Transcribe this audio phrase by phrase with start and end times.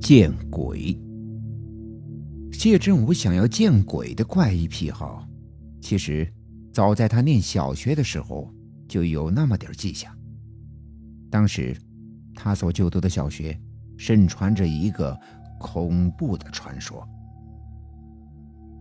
[0.00, 0.96] 见鬼！
[2.52, 5.26] 谢振武想要见鬼的怪异癖好，
[5.80, 6.26] 其实
[6.72, 8.52] 早在他念小学的时候
[8.88, 10.10] 就有那么点迹象。
[11.30, 11.76] 当时，
[12.34, 13.58] 他所就读的小学
[13.96, 15.18] 盛传着一个
[15.58, 17.06] 恐怖的传说：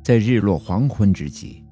[0.03, 1.63] 在日落黄昏之际，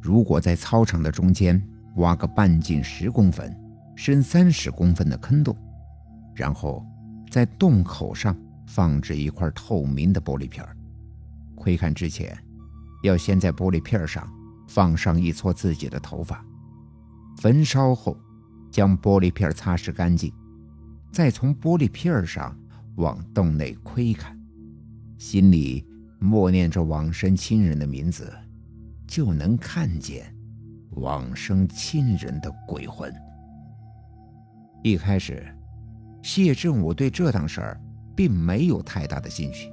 [0.00, 1.60] 如果在操场的中间
[1.96, 3.56] 挖个半径十公分、
[3.94, 5.56] 深三十公分的坑洞，
[6.34, 6.84] 然后
[7.30, 8.36] 在洞口上
[8.74, 10.66] 放置一块透明的玻璃片
[11.54, 12.36] 窥看之前，
[13.02, 14.26] 要先在玻璃片上
[14.66, 16.44] 放上一撮自己的头发，
[17.38, 18.16] 焚烧后。
[18.70, 20.32] 将玻璃片擦拭干净，
[21.12, 22.58] 再从玻璃片上
[22.96, 24.34] 往洞内窥看，
[25.18, 25.86] 心里
[26.18, 28.32] 默念着往生亲人的名字，
[29.06, 30.34] 就能看见
[30.92, 33.12] 往生亲人的鬼魂。
[34.82, 35.46] 一开始，
[36.22, 37.78] 谢振武对这档事儿
[38.16, 39.72] 并没有太大的兴趣，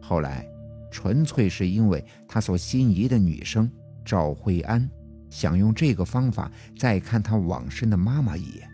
[0.00, 0.46] 后来，
[0.90, 3.70] 纯粹是因为他所心仪的女生
[4.04, 4.88] 赵慧安。
[5.28, 8.68] 想用这个方法再看他往生的妈妈一眼，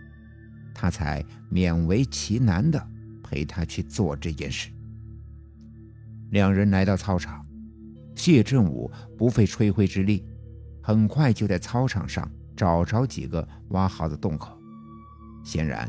[0.74, 2.82] 他才勉为其难地
[3.22, 4.70] 陪他去做这件事。
[6.30, 7.44] 两人来到操场，
[8.14, 10.24] 谢振武不费吹灰之力，
[10.82, 14.58] 很快就在操场上找着几个挖好的洞口。
[15.44, 15.86] 显然，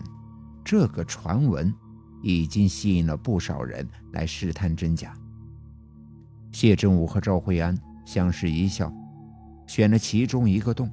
[0.66, 1.74] 这个传闻
[2.22, 5.14] 已经吸引了不少人来试探真假。
[6.52, 8.92] 谢振武和赵慧安相视一笑。
[9.68, 10.90] 选了其中一个洞，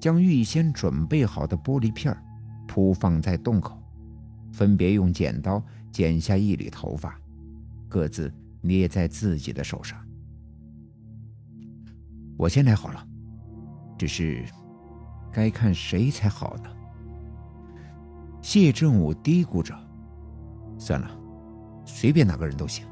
[0.00, 2.16] 将预先准备好的玻璃片
[2.66, 3.78] 铺放在洞口，
[4.50, 7.20] 分别用剪刀剪下一缕头发，
[7.86, 10.02] 各自捏在自己的手上。
[12.38, 13.06] 我先来好了，
[13.98, 14.42] 只是
[15.30, 16.70] 该看谁才好呢？
[18.40, 19.78] 谢振武嘀咕着
[20.78, 21.10] ：“算了，
[21.84, 22.86] 随便哪个人都行，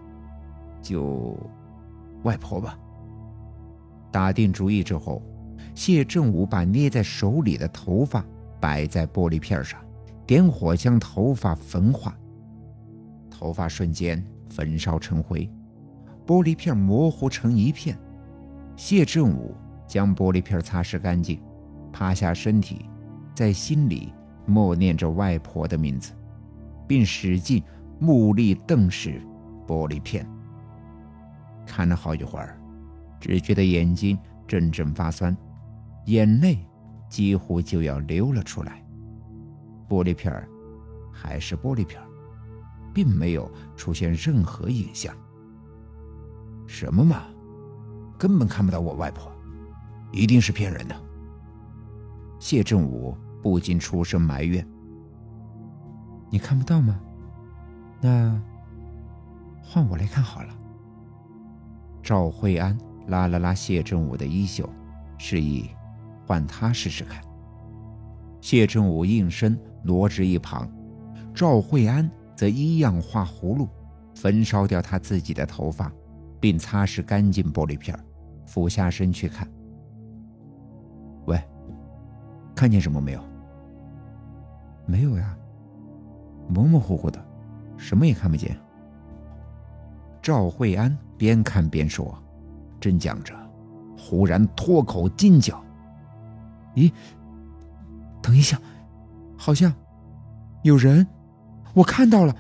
[0.82, 1.38] 就
[2.24, 2.78] 外婆吧。”
[4.12, 5.22] 打定主意之后，
[5.74, 8.24] 谢振武把捏在手里的头发
[8.60, 9.78] 摆在玻璃片上，
[10.26, 12.16] 点火将头发焚化。
[13.30, 15.48] 头发瞬间焚烧成灰，
[16.26, 17.98] 玻璃片模糊成一片。
[18.74, 19.54] 谢振武
[19.86, 21.38] 将玻璃片擦拭干净，
[21.92, 22.88] 趴下身体，
[23.34, 24.12] 在心里
[24.46, 26.12] 默念着外婆的名字，
[26.86, 27.62] 并使劲
[27.98, 29.20] 目力瞪视
[29.66, 30.26] 玻璃片，
[31.66, 32.60] 看了好一会儿。
[33.18, 35.36] 只觉得眼睛阵阵发酸，
[36.04, 36.58] 眼泪
[37.08, 38.84] 几乎就要流了出来。
[39.88, 40.46] 玻璃片
[41.12, 42.00] 还是玻璃片，
[42.92, 45.14] 并没有出现任何影像。
[46.66, 47.22] 什么嘛，
[48.18, 49.32] 根本看不到我外婆，
[50.12, 50.94] 一定是骗人的。
[52.38, 54.64] 谢振武不禁出声埋怨
[56.30, 57.00] ：“你看不到吗？
[58.06, 58.40] 那
[59.62, 60.54] 换我来看好了。”
[62.02, 62.78] 赵慧安。
[63.08, 64.68] 拉了拉谢振武的衣袖，
[65.16, 65.70] 示意
[66.26, 67.22] 换他试试看。
[68.40, 70.68] 谢振武应声挪至一旁，
[71.32, 73.68] 赵慧安则一样画葫芦，
[74.16, 75.88] 焚烧掉他自己的头发，
[76.40, 77.96] 并擦拭干净玻璃片，
[78.44, 79.48] 俯下身去看。
[81.26, 81.40] 喂，
[82.56, 83.20] 看见什么没有？
[84.84, 85.38] 没有呀，
[86.48, 87.24] 模模糊糊的，
[87.86, 88.58] 什么也看不见。
[90.20, 92.20] 赵慧安边看边说。
[92.80, 93.32] 正讲着，
[93.96, 95.64] 忽然脱口惊叫
[96.76, 96.92] ：“咦，
[98.20, 98.60] 等一下，
[99.36, 99.72] 好像
[100.62, 101.06] 有人！
[101.74, 102.36] 我看到了，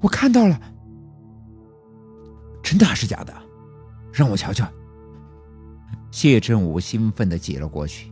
[0.00, 0.58] 我看到了！
[2.62, 3.34] 真的还是假的？
[4.12, 4.66] 让我瞧瞧。”
[6.10, 8.10] 谢振武兴奋的挤了过去，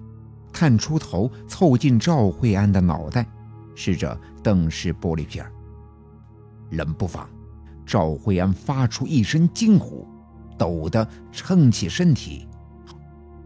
[0.53, 3.25] 探出头凑近赵慧安的脑袋，
[3.75, 5.45] 试着瞪视玻璃片
[6.71, 7.29] 冷不防，
[7.85, 10.07] 赵慧安发出一声惊呼。
[10.59, 12.49] 抖得撑起身体，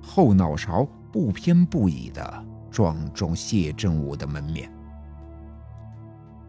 [0.00, 4.70] 后脑勺不偏不倚的撞中谢振武的门面。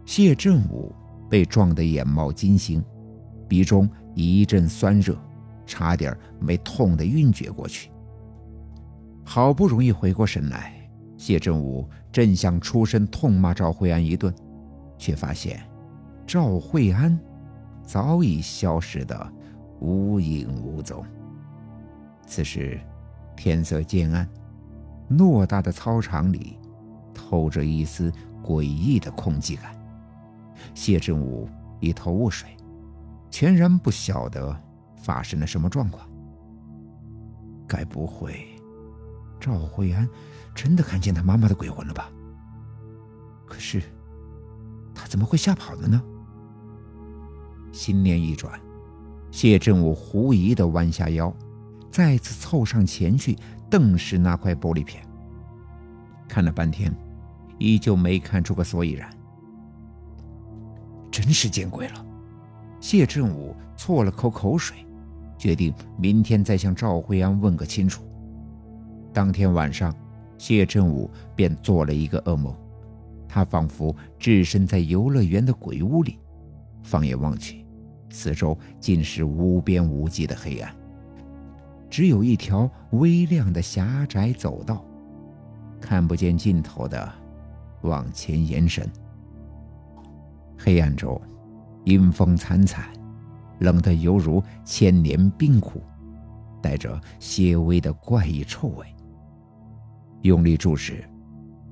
[0.05, 0.93] 谢振武
[1.27, 2.79] 被撞得眼冒金星，
[3.47, 5.17] 鼻中一阵酸热，
[5.65, 7.89] 差点没痛得晕厥过去。
[9.25, 10.75] 好不容易回过神来，
[11.17, 14.31] 谢振武正想出声痛骂赵慧安一顿，
[14.95, 15.59] 却发现
[16.31, 17.19] 赵慧安
[17.83, 19.33] 早已消失的。
[19.81, 21.05] 无影无踪。
[22.25, 22.79] 此时，
[23.35, 24.25] 天色渐暗，
[25.09, 26.57] 偌大的操场里
[27.13, 28.09] 透着一丝
[28.41, 29.75] 诡异的空寂感。
[30.73, 31.49] 谢振武
[31.81, 32.55] 一头雾水，
[33.29, 34.55] 全然不晓得
[34.95, 36.07] 发生了什么状况。
[37.67, 38.47] 该不会，
[39.37, 40.07] 赵慧安
[40.55, 42.09] 真的看见他妈妈的鬼魂了吧？
[43.45, 43.83] 可是，
[44.95, 46.01] 他怎么会吓跑了呢？
[47.71, 48.59] 心念一转，
[49.31, 51.33] 谢振武狐疑地弯下腰，
[51.89, 53.37] 再次凑上前去
[53.69, 55.03] 瞪视那块玻璃片。
[56.27, 56.93] 看了半天，
[57.57, 59.09] 依旧没看出个所以然。
[61.11, 62.05] 真是见鬼了！
[62.79, 64.77] 谢振武啜了口口水，
[65.37, 68.01] 决定明天再向赵慧安问个清楚。
[69.13, 69.93] 当天晚上，
[70.37, 72.55] 谢振武便做了一个噩梦，
[73.27, 76.17] 他仿佛置身在游乐园的鬼屋里，
[76.81, 77.60] 放眼望去，
[78.11, 80.75] 四周尽是无边无际的黑暗，
[81.89, 84.85] 只有一条微亮的狭窄走道，
[85.79, 87.11] 看不见尽头的
[87.81, 88.87] 往前延伸。
[90.57, 91.19] 黑暗中，
[91.85, 92.85] 阴风惨惨，
[93.59, 95.81] 冷得犹如千年冰窟，
[96.61, 98.85] 带着些微的怪异臭味。
[100.21, 101.03] 用力注视，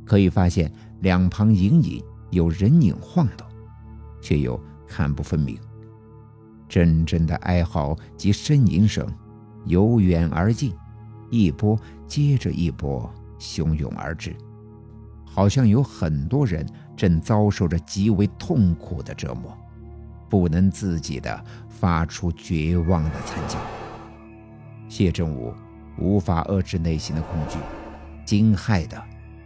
[0.05, 0.71] 可以发现
[1.01, 2.01] 两旁隐隐
[2.31, 3.45] 有人影晃动，
[4.23, 5.55] 却又看不分明。
[6.69, 9.05] 阵阵的哀嚎及呻吟声
[9.65, 10.73] 由远而近，
[11.29, 11.77] 一波
[12.07, 14.33] 接着一波汹涌而至，
[15.25, 16.65] 好像有很多人。
[16.99, 19.57] 正遭受着极为痛苦的折磨，
[20.29, 23.57] 不能自己的发出绝望的惨叫。
[24.89, 25.53] 谢振武
[25.97, 27.57] 无法遏制内心的恐惧，
[28.25, 29.01] 惊骇的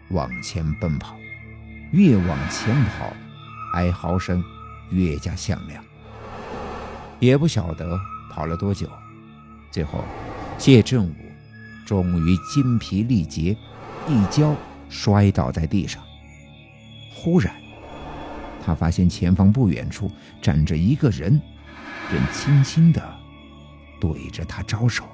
[0.09, 1.15] 往前奔跑，
[1.91, 3.13] 越往前跑，
[3.75, 4.43] 哀嚎声
[4.89, 5.83] 越加响亮。
[7.25, 7.97] 也不晓得
[8.29, 8.87] 跑了多久，
[9.71, 10.03] 最后
[10.57, 11.13] 谢振武
[11.85, 13.55] 终于筋疲力竭，
[14.07, 14.53] 一跤
[14.89, 16.03] 摔倒在地上。
[17.15, 17.53] 忽然，
[18.61, 20.11] 他发现前方不远处
[20.41, 21.41] 站着一个人，
[22.11, 23.01] 正轻轻地
[24.01, 25.05] 对着他招手。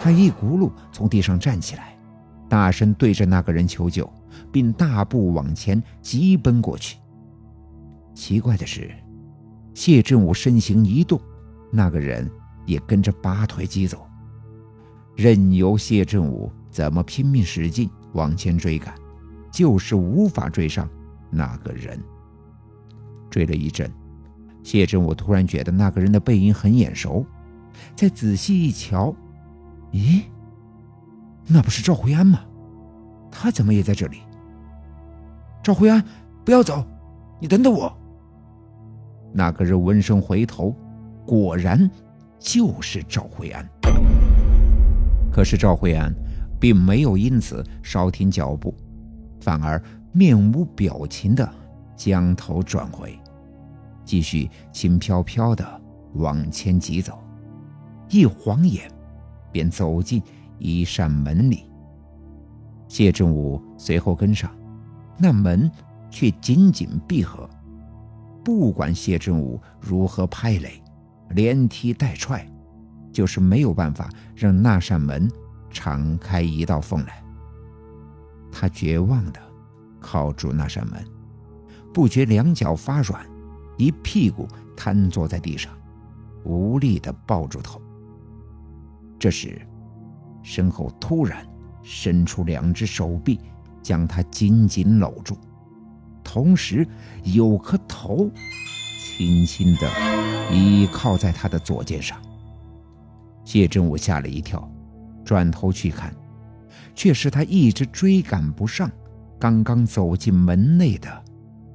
[0.00, 1.98] 他一骨碌从地上站起来，
[2.48, 4.08] 大声对着那个人求救，
[4.52, 6.96] 并大步往前急奔过去。
[8.14, 8.94] 奇怪的是，
[9.78, 11.20] 谢振武身形一动，
[11.70, 12.28] 那个人
[12.66, 14.04] 也跟着拔腿疾走，
[15.14, 18.92] 任由谢振武怎么拼命使劲往前追赶。
[19.52, 20.90] 就是无法追上
[21.30, 21.96] 那个人。
[23.30, 23.88] 追了一阵，
[24.64, 27.24] 谢振武突然觉得那个人的背影很眼熟，
[27.94, 29.14] 再仔细一瞧，
[29.92, 30.22] 咦，
[31.46, 32.40] 那不是赵慧安吗？
[33.30, 34.22] 他怎么也在这里？
[35.62, 36.04] 赵慧安，
[36.44, 36.84] 不要走，
[37.40, 37.96] 你等等我。
[39.38, 40.74] 那个人闻声回头，
[41.24, 41.88] 果然
[42.40, 43.64] 就是赵慧安。
[45.30, 46.12] 可是赵慧安
[46.58, 48.74] 并没有因此稍停脚步。
[49.40, 49.80] 反而
[50.10, 51.48] 面无表情的
[51.94, 53.16] 将头转回，
[54.04, 55.64] 继续轻飘飘的
[56.14, 57.16] 往前疾走，
[58.08, 58.90] 一晃眼，
[59.52, 60.20] 便走进
[60.58, 61.70] 一扇门里。
[62.88, 64.50] 谢振武随后跟上，
[65.16, 65.70] 那门
[66.10, 67.48] 却紧紧闭合。
[68.48, 70.82] 不管谢振武如何拍垒，
[71.32, 72.50] 连踢带踹，
[73.12, 75.30] 就是没有办法让那扇门
[75.68, 77.22] 敞开一道缝来。
[78.50, 79.40] 他绝望的
[80.00, 81.04] 靠住那扇门，
[81.92, 83.22] 不觉两脚发软，
[83.76, 85.70] 一屁股瘫坐在地上，
[86.42, 87.78] 无力的抱住头。
[89.18, 89.60] 这时，
[90.42, 91.46] 身后突然
[91.82, 93.38] 伸出两只手臂，
[93.82, 95.36] 将他紧紧搂住，
[96.38, 96.86] 同时
[97.24, 98.30] 有颗头
[98.96, 99.90] 轻轻的
[100.52, 102.16] 倚靠在他的左肩上。
[103.44, 104.70] 谢振武吓了一跳，
[105.24, 106.14] 转头去看。
[106.94, 108.88] 却是他一直追赶不上，
[109.36, 111.10] 刚刚走进门内的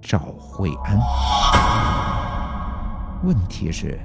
[0.02, 0.98] 赵慧安。
[3.26, 4.00] 问题是，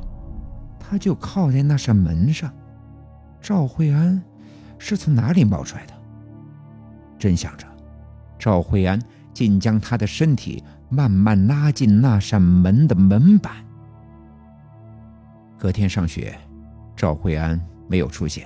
[0.80, 2.52] 他就靠在那扇门上，
[3.40, 4.20] 赵慧安
[4.76, 5.94] 是从哪里冒出来的？
[7.16, 7.64] 正想着，
[8.40, 9.00] 赵慧安
[9.38, 13.64] 竟将他的身体慢慢拉进那扇门的门板。
[15.56, 16.36] 隔天上学，
[16.96, 18.44] 赵慧安没有出现。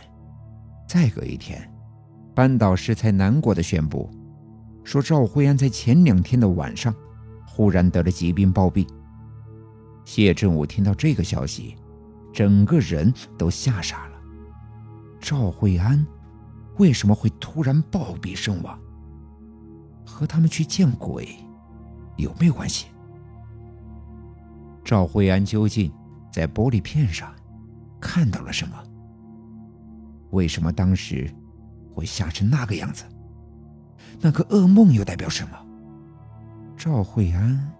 [0.86, 1.66] 再隔一天。
[2.34, 4.10] 班导师才难过的宣布，
[4.84, 6.94] 说赵慧安在前两天的晚上，
[7.46, 8.86] 忽然得了疾病暴毙。
[10.04, 11.74] 谢振武听到这个消息，
[12.34, 14.12] 整个人都吓傻了。
[15.18, 16.06] 赵慧安
[16.76, 18.78] 为什么会突然暴毙身亡？
[20.12, 21.36] 和他们去见鬼
[22.16, 22.88] 有没有关系？
[24.84, 25.90] 赵慧安究竟
[26.30, 27.34] 在玻璃片上
[28.00, 28.76] 看到了什么？
[30.30, 31.32] 为什么当时？
[31.94, 33.04] 会吓成那个样子？
[34.18, 35.66] 那个噩梦又代表什么？
[36.74, 37.70] 赵慧安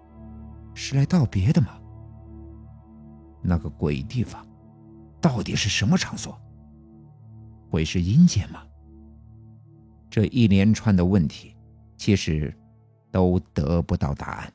[0.74, 1.68] 是来道别的吗？
[3.40, 4.46] 那个鬼地方
[5.18, 6.38] 到底是什么场所？
[7.70, 8.62] 会是阴间吗？
[10.10, 11.51] 这一连串的问题，
[12.02, 12.52] 其实
[13.12, 14.52] 都得不到答案。